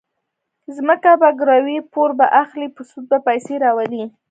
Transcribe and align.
ځمکه 0.75 1.11
به 1.21 1.29
ګروي، 1.39 1.77
پور 1.91 2.09
به 2.19 2.27
اخلي، 2.41 2.67
په 2.75 2.81
سود 2.89 3.05
به 3.11 3.17
پیسې 3.27 3.55
راولي. 3.63 4.03